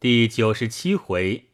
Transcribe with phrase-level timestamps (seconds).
[0.00, 1.48] 第九十七回，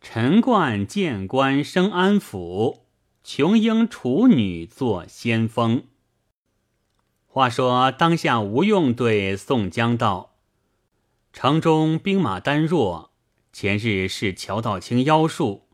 [0.00, 2.84] 陈冠见官升安抚，
[3.22, 5.84] 琼英处女做先锋。
[7.26, 10.36] 话说当下，吴用对宋江道
[11.30, 13.12] ：“城中兵马单弱，
[13.52, 15.68] 前日是乔道清妖术，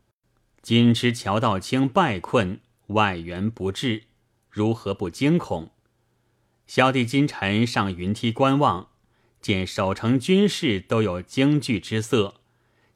[0.61, 4.03] 今知乔道清败困，外援不至，
[4.49, 5.71] 如何不惊恐？
[6.67, 8.88] 小弟今晨上云梯观望。”
[9.41, 12.35] 见守城军士都有惊惧之色，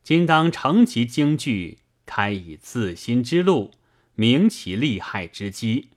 [0.04, 3.72] 今当乘其惊惧，开以自新之路，
[4.16, 5.90] 明其利害之机。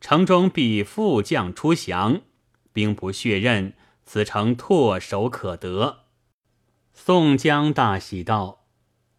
[0.00, 2.22] 城中必副将出降，
[2.72, 6.04] 兵不血刃，此城唾手可得。
[6.92, 8.64] 宋江大喜道：“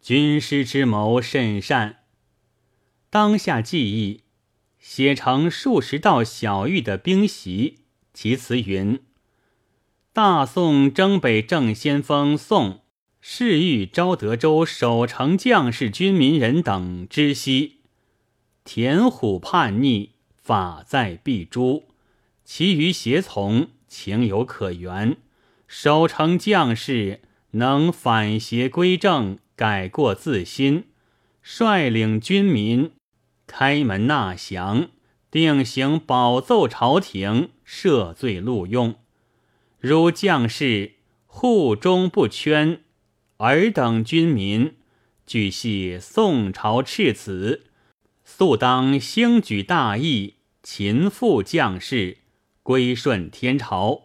[0.00, 2.04] 军师之谋甚善。”
[3.10, 4.22] 当下记忆
[4.78, 7.80] 写成数十道小玉的兵席，
[8.12, 9.00] 其词云。
[10.14, 12.82] 大宋征北正先锋宋，
[13.20, 17.80] 誓欲招德州守城将士军民人等知悉。
[18.62, 21.86] 田虎叛逆，法在必诛；
[22.44, 25.16] 其余胁从，情有可原。
[25.66, 30.84] 守城将士能反邪归正，改过自新，
[31.42, 32.92] 率领军民
[33.48, 34.90] 开门纳降，
[35.32, 38.94] 定行保奏朝廷，赦罪录用。
[39.86, 40.92] 如将士
[41.26, 42.80] 护中不圈，
[43.36, 44.76] 尔等军民
[45.26, 47.64] 俱系宋朝赤子，
[48.24, 52.16] 速当兴举大义，勤赋将士，
[52.62, 54.04] 归顺天朝。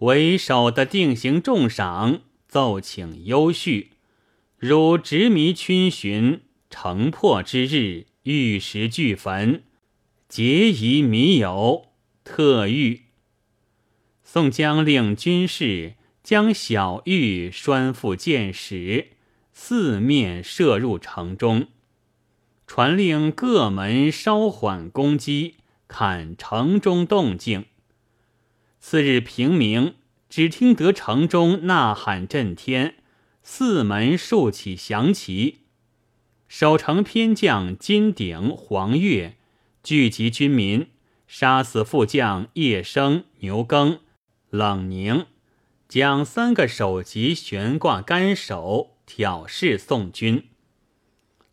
[0.00, 3.90] 为首的定刑重赏，奏请优叙。
[4.58, 9.62] 如执迷逡巡，城破之日，玉石俱焚，
[10.28, 11.86] 皆疑迷友，
[12.24, 13.01] 特谕。
[14.24, 19.08] 宋江令军士将小玉拴缚箭矢，
[19.52, 21.66] 四面射入城中，
[22.66, 25.56] 传令各门稍缓攻击，
[25.86, 27.66] 看城中动静。
[28.78, 29.96] 次日平明，
[30.30, 32.94] 只听得城中呐喊震天，
[33.42, 35.58] 四门竖起降旗，
[36.48, 39.36] 守城偏将金鼎、黄月
[39.82, 40.88] 聚集军民，
[41.26, 43.98] 杀死副将叶生、牛耕。
[44.52, 45.24] 冷凝，
[45.88, 50.50] 将三个首级悬挂杆手，挑事宋军。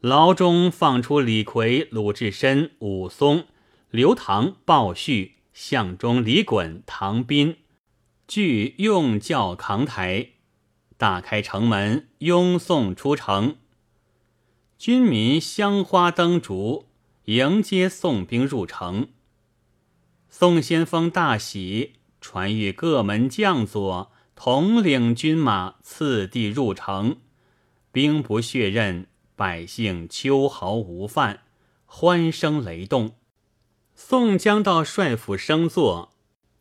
[0.01, 3.45] 牢中放出李逵、鲁智深、武松、
[3.89, 7.59] 刘唐、鲍旭、项中、李衮、唐斌，
[8.27, 10.31] 俱用轿扛抬，
[10.97, 13.55] 大开城门，拥送出城。
[14.77, 16.89] 军民香花灯烛，
[17.25, 19.07] 迎接宋兵入城。
[20.29, 21.93] 宋先锋大喜。
[22.21, 27.17] 传谕各门将佐，统领军马，次第入城。
[27.91, 31.41] 兵不血刃，百姓秋毫无犯，
[31.85, 33.15] 欢声雷动。
[33.95, 36.13] 宋江到帅府升座，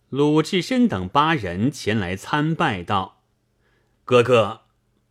[0.08, 3.20] 鲁智深等八人前来参拜，道
[4.04, 4.62] ：“哥哥，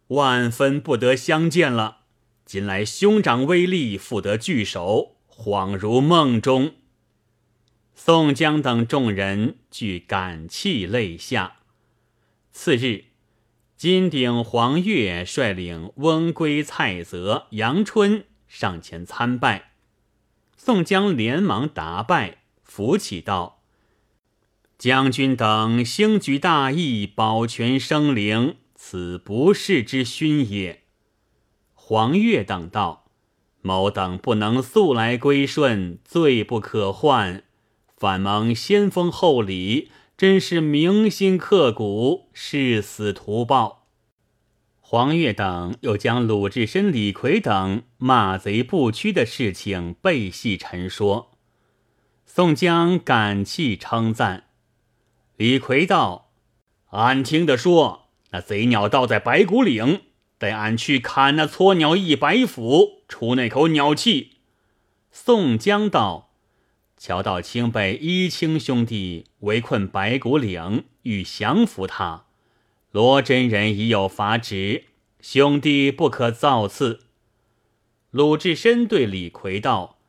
[0.08, 2.00] 万分不得相见了。
[2.46, 6.74] 近来兄长威力，复得聚首，恍如梦中。”
[8.00, 11.58] 宋江等众人俱感泣泪下。
[12.52, 13.06] 次日，
[13.76, 19.72] 金鼎、黄月率领翁归、蔡泽、杨春上前参拜。
[20.56, 23.64] 宋江连忙答拜，扶起道
[24.78, 30.84] ：“将军等兴举大义，保全生灵，此不世之勋也。”
[31.74, 33.08] 黄月等道
[33.62, 37.44] ：“某等不能速来归顺，罪不可换。”
[37.98, 43.88] 反蒙先锋厚礼，真是铭心刻骨，誓死图报。
[44.80, 51.32] 黄月等又将鲁智深、李逵等骂贼不屈的事情背细陈说。
[52.24, 54.44] 宋江感泣称赞。
[55.36, 56.30] 李逵道
[56.94, 60.02] ：“俺听得说，那贼鸟倒在白骨岭，
[60.38, 64.34] 带俺去砍那撮鸟一百斧，出那口鸟气。”
[65.12, 66.27] 宋江道。
[66.98, 72.26] 乔道清被一清兄弟围困白骨岭，欲降服他。
[72.92, 74.86] 罗真人已有法旨，
[75.22, 77.02] 兄弟不可造次。
[78.10, 80.00] 鲁智深对李逵道：“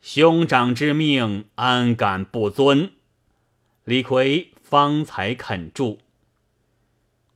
[0.00, 2.92] 兄长之命，安敢不遵？”
[3.84, 5.98] 李逵方才肯住。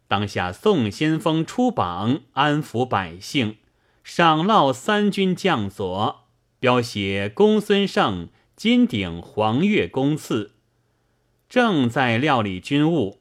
[0.08, 3.56] 当下宋先锋出榜，安抚百姓，
[4.02, 6.24] 赏烙三军将佐，
[6.58, 8.28] 标写公孙胜。
[8.62, 10.52] 金鼎、黄月公赐，
[11.48, 13.18] 正在料理军务，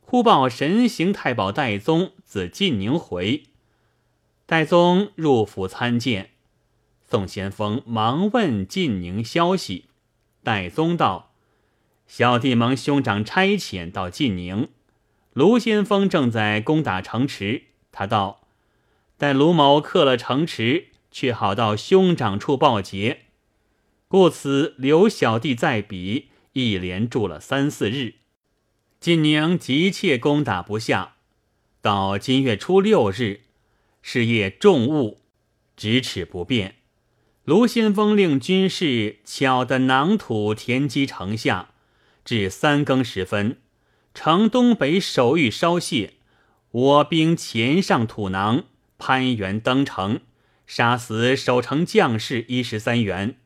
[0.00, 3.42] 忽报神行太保戴宗自晋宁回。
[4.46, 6.30] 戴宗入府参见，
[7.02, 9.86] 宋先锋忙问晋宁消息。
[10.44, 11.32] 戴宗道
[12.06, 14.68] ：“小弟蒙兄长差遣到晋宁，
[15.32, 17.64] 卢先锋正在攻打城池。
[17.90, 18.42] 他道：
[19.16, 23.22] 待卢某克了城池，却好到兄长处报捷。
[24.08, 28.14] 故此留小弟在彼，一连住了三四日。
[28.98, 31.16] 晋宁急切攻打不下，
[31.80, 33.42] 到今月初六日。”
[34.00, 35.20] 是夜重雾，
[35.76, 36.76] 咫尺不变。
[37.44, 41.70] 卢先锋令军士巧的囊土填积城下，
[42.24, 43.58] 至三更时分，
[44.14, 46.14] 城东北守御稍懈，
[46.70, 48.64] 我兵前上土囊，
[48.96, 50.20] 攀援登城，
[50.66, 53.36] 杀死守城将士一十三员。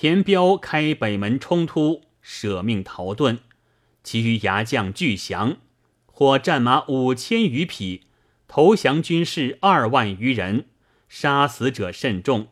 [0.00, 3.38] 田彪开北门冲突，舍命逃遁，
[4.04, 5.56] 其余牙将俱降，
[6.06, 8.04] 获战马五千余匹。
[8.46, 10.66] 投降军士二万余人，
[11.08, 12.46] 杀死者甚众。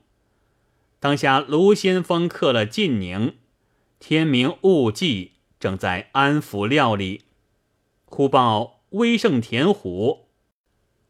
[0.99, 3.37] 当下卢先锋克了晋宁，
[4.01, 7.27] 天明雾霁，正在安抚料理，
[8.07, 10.31] 忽报威胜田虎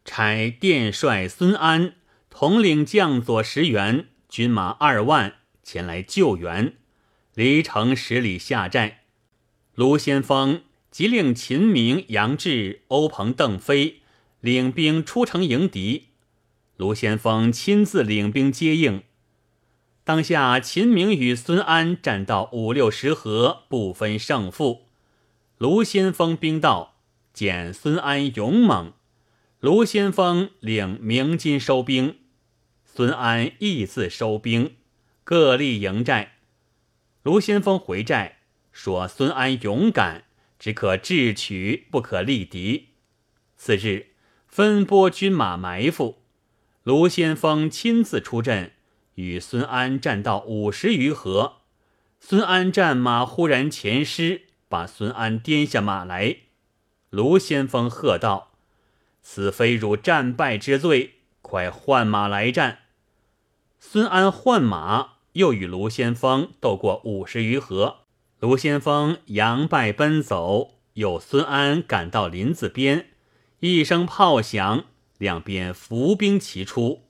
[0.05, 1.95] 差殿帅孙安
[2.29, 5.37] 统领将佐十员，军马二万
[5.67, 6.75] 前来救援，
[7.35, 9.01] 离城十里下寨。
[9.75, 13.97] 卢先锋即令秦明、杨志、欧鹏、邓飞。
[14.41, 16.05] 领兵出城迎敌，
[16.77, 19.03] 卢先锋亲自领兵接应。
[20.05, 24.87] 当下秦明与孙安战到五六十合，不分胜负。
[25.59, 26.95] 卢先锋兵到，
[27.33, 28.93] 见孙安勇猛，
[29.59, 32.19] 卢先锋领鸣金收兵，
[32.85, 34.77] 孙安亦自收兵，
[35.27, 36.35] 各立营寨。
[37.25, 38.39] 卢先锋回寨
[38.71, 40.23] 说：“孙安勇敢，
[40.57, 42.91] 只可智取，不可力敌。”
[43.59, 44.13] 次日。
[44.47, 46.23] 分拨军马埋伏，
[46.85, 48.71] 卢先锋亲自出阵，
[49.17, 51.57] 与孙安战到五十余合。
[52.21, 56.37] 孙安战马忽然前失，把孙安颠下马来。
[57.11, 58.53] 卢先锋喝道
[59.21, 62.79] ：“此非汝战败之罪，快换马来战！”
[63.79, 67.99] 孙安换马，又与卢先锋斗过五十余合。
[68.41, 73.09] 卢先锋扬败奔走，有孙安赶到林子边。
[73.61, 74.85] 一声炮响，
[75.19, 77.03] 两边伏兵齐出。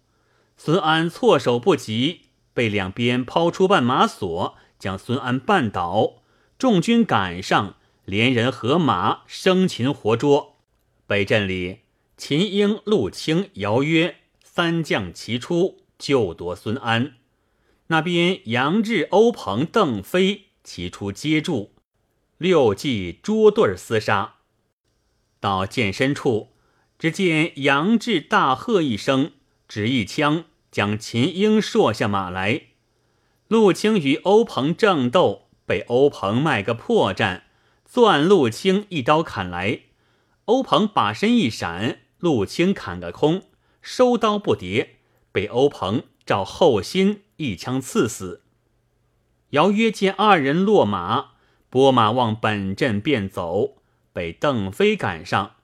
[0.56, 6.22] 孙安措手不及，被两边抛出绊马索，将孙安绊倒。
[6.58, 10.56] 众军赶上，连人和马生擒活捉。
[11.06, 11.80] 北镇里，
[12.16, 17.14] 秦英、陆清、姚约三将齐出，救夺孙安。
[17.88, 21.72] 那边杨志、欧鹏、邓飞齐出接住，
[22.38, 24.34] 六骑捉对厮杀。
[25.38, 26.52] 到剑身处，
[26.98, 29.32] 只见杨志大喝一声，
[29.68, 32.62] 执一枪将秦英搠下马来。
[33.46, 37.42] 陆青与欧鹏正斗，被欧鹏卖个破绽，
[37.84, 39.82] 钻陆青一刀砍来。
[40.46, 43.42] 欧鹏把身一闪，陆青砍个空，
[43.80, 44.88] 收刀不迭，
[45.30, 48.42] 被欧鹏照后心一枪刺死。
[49.50, 51.30] 姚约见二人落马，
[51.70, 53.76] 拨马往本阵便走。
[54.12, 55.56] 被邓飞赶上，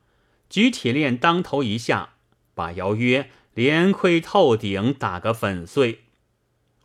[0.49, 2.11] 举铁链当头一下，
[2.55, 6.03] 把姚约连盔透顶打个粉碎。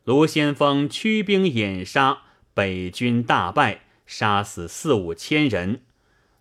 [0.06, 2.24] 卢先锋驱兵掩杀，
[2.54, 5.82] 北军大败，杀死四五千人。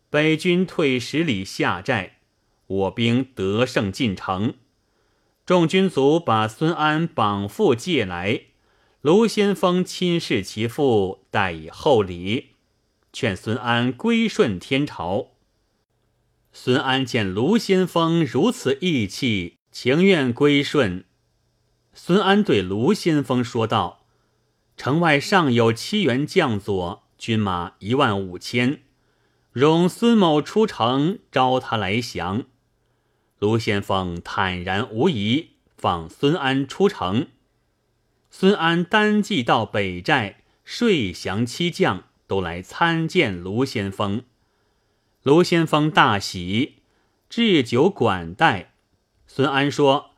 [0.08, 2.18] 北军退十里下寨，
[2.68, 4.54] 我兵得胜进城。
[5.46, 8.46] 众军卒把孙安绑缚借来，
[9.00, 12.48] 卢先锋亲视其父，待以厚礼。
[13.12, 15.28] 劝孙安归顺天朝。
[16.52, 21.04] 孙安见卢先锋如此义气，情愿归顺。
[21.94, 24.04] 孙安对卢先锋说道
[24.76, 28.82] ：“城外尚有七员将佐，军马一万五千，
[29.52, 32.46] 容孙某出城招他来降。”
[33.46, 37.28] 卢先锋坦然无疑，放孙安出城。
[38.28, 42.02] 孙安单骑到北寨，睡降七将。
[42.26, 44.24] 都来参见卢先锋，
[45.22, 46.78] 卢先锋大喜，
[47.28, 48.74] 置酒管待。
[49.28, 50.10] 孙安说：“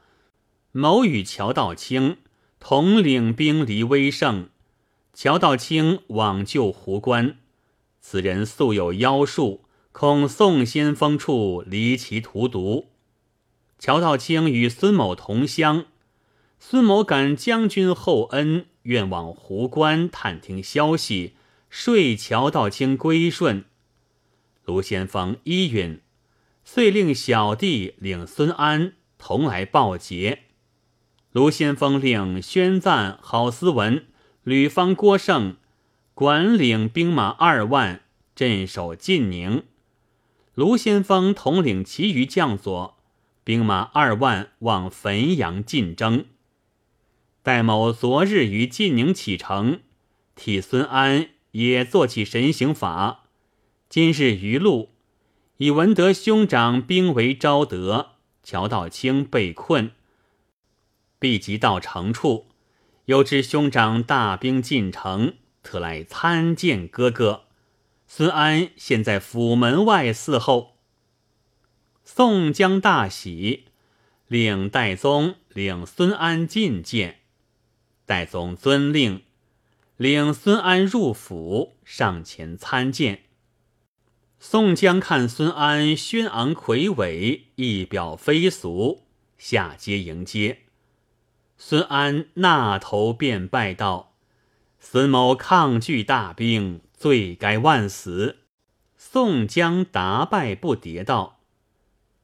[0.73, 2.17] 某与乔道清
[2.59, 4.49] 同领兵离威胜，
[5.13, 7.37] 乔道清往救胡关，
[8.01, 12.87] 此人素有妖术，恐宋先锋处离其荼毒。
[13.79, 15.87] 乔道清与孙某同乡，
[16.59, 21.35] 孙某感将军厚恩，愿往湖关探听消息。”
[21.71, 23.67] 睡乔道清归顺，
[24.65, 26.01] 卢先锋依允。
[26.65, 30.45] 遂令小弟领孙安同来报捷。
[31.33, 34.07] 卢先锋令宣赞郝思文、
[34.45, 35.57] 吕方、郭盛
[36.15, 38.01] 管领兵马二万，
[38.35, 39.65] 镇守晋宁。
[40.55, 42.98] 卢先锋统领其余将佐，
[43.49, 46.27] 兵马二万往汾阳进征。
[47.43, 49.81] 戴某昨日于晋宁启程，
[50.35, 53.25] 替孙安也做起神行法。
[53.89, 54.91] 今日余路。
[55.57, 59.93] 已闻得兄长兵围昭德，乔道清被困，
[61.19, 62.49] 必即到城处。
[63.07, 67.45] 又知兄长大兵进城，特来参见哥哥。
[68.07, 70.75] 孙安现在府门外伺候。
[72.11, 73.67] 宋江大喜，
[74.29, 77.19] 令戴宗领孙安觐见。
[78.07, 79.25] 戴宗遵令，
[79.99, 83.25] 领孙安入府，上前参见。
[84.41, 89.05] 宋江看孙安轩昂魁伟，仪表飞俗，
[89.37, 90.61] 下阶迎接。
[91.59, 94.15] 孙安纳头便拜道
[94.81, 98.39] ：“孙某抗拒大兵，罪该万死。”
[98.97, 101.38] 宋江答拜不迭道：“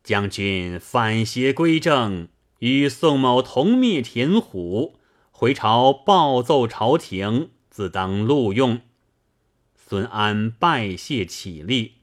[0.04, 8.82] 将军反邪归正，与宋某同灭田虎，回朝报奏朝廷，自当录用。”
[9.75, 11.94] 孙安拜谢起立。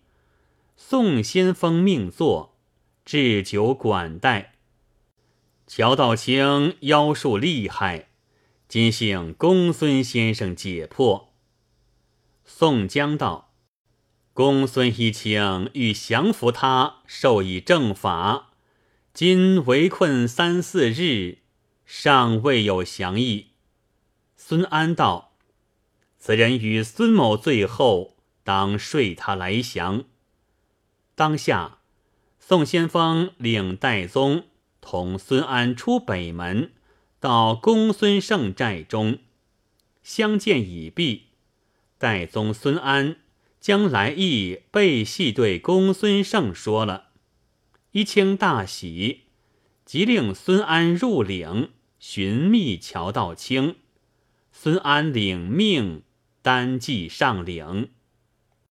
[0.76, 2.58] 宋先锋命坐，
[3.06, 4.56] 置酒管待。
[5.68, 8.10] 乔道清妖术厉害，
[8.68, 11.34] 今幸公孙先生解破。
[12.44, 13.51] 宋江道
[14.42, 18.50] ：“公孙一清欲降服他，授以正法，
[19.14, 21.38] 今围困三四日，
[21.86, 23.50] 尚未有降意。”
[24.36, 25.34] 孙安道
[26.18, 30.06] ：“此人与孙某最后，当说他来降。”
[31.14, 31.78] 当下，
[32.40, 34.46] 宋先锋领戴宗
[34.82, 36.72] 同孙安出北门，
[37.20, 39.20] 到公孙胜寨中
[40.02, 41.28] 相见已毕。
[42.00, 43.18] 戴宗、孙安
[43.62, 47.10] 将来意背细对公孙胜说了，
[47.92, 49.26] 一清大喜，
[49.86, 53.76] 即令孙安入岭寻觅乔道清。
[54.52, 56.02] 孙安领命，
[56.42, 57.92] 单骑上岭。